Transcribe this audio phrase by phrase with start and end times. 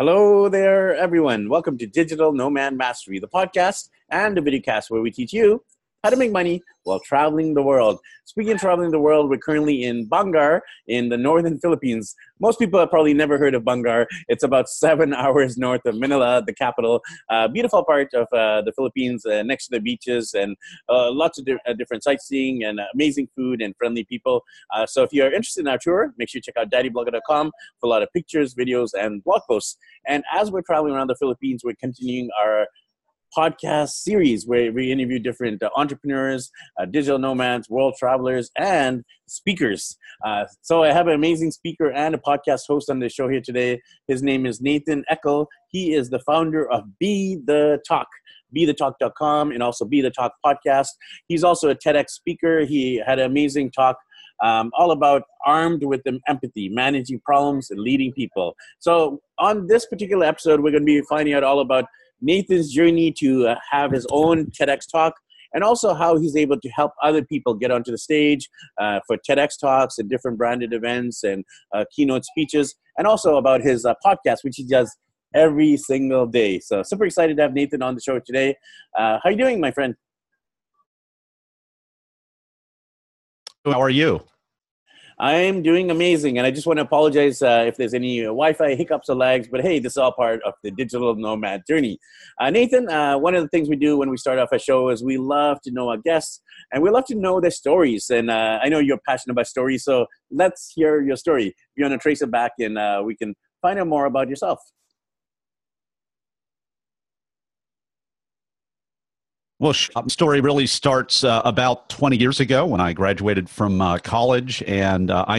[0.00, 1.48] Hello there, everyone.
[1.48, 5.62] Welcome to Digital Nomad Mastery, the podcast and the videocast where we teach you
[6.04, 7.98] how to make money while traveling the world.
[8.26, 12.14] Speaking of traveling the world, we're currently in Bangar in the northern Philippines.
[12.40, 14.04] Most people have probably never heard of Bangar.
[14.28, 17.00] It's about seven hours north of Manila, the capital.
[17.30, 20.56] Uh, beautiful part of uh, the Philippines, uh, next to the beaches, and
[20.90, 24.44] uh, lots of di- uh, different sightseeing and amazing food and friendly people.
[24.74, 27.86] Uh, so if you're interested in our tour, make sure you check out daddyblogger.com for
[27.86, 29.78] a lot of pictures, videos, and blog posts.
[30.06, 32.66] And as we're traveling around the Philippines, we're continuing our
[33.36, 39.96] podcast series where we interview different uh, entrepreneurs, uh, digital nomads, world travelers, and speakers.
[40.24, 43.40] Uh, so I have an amazing speaker and a podcast host on the show here
[43.40, 43.80] today.
[44.08, 45.46] His name is Nathan Eckel.
[45.68, 48.08] He is the founder of Be the Talk
[48.56, 50.88] bethetalk.com and also Be the Talk podcast.
[51.26, 52.64] He's also a TEDx speaker.
[52.64, 53.96] He had an amazing talk
[54.42, 58.54] um, all about armed with empathy, managing problems, and leading people.
[58.78, 61.84] So, on this particular episode, we're going to be finding out all about
[62.20, 65.14] Nathan's journey to uh, have his own TEDx talk
[65.54, 68.48] and also how he's able to help other people get onto the stage
[68.80, 73.62] uh, for TEDx talks and different branded events and uh, keynote speeches, and also about
[73.62, 74.94] his uh, podcast, which he does
[75.34, 76.58] every single day.
[76.58, 78.56] So super excited to have Nathan on the show today.
[78.98, 79.94] Uh, how are you doing, my friend?
[83.64, 84.20] How are you?
[85.24, 89.08] I'm doing amazing, and I just want to apologize uh, if there's any Wi-Fi hiccups
[89.08, 89.48] or lags.
[89.50, 91.98] But hey, this is all part of the digital nomad journey.
[92.38, 94.90] Uh, Nathan, uh, one of the things we do when we start off a show
[94.90, 96.42] is we love to know our guests,
[96.74, 98.10] and we love to know their stories.
[98.10, 101.46] And uh, I know you're passionate about stories, so let's hear your story.
[101.46, 104.28] If you want to trace it back, and uh, we can find out more about
[104.28, 104.58] yourself.
[109.64, 109.72] Well,
[110.08, 115.10] story really starts uh, about 20 years ago when I graduated from uh, college, and
[115.10, 115.32] uh, I